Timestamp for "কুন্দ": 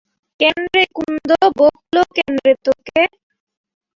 0.95-1.29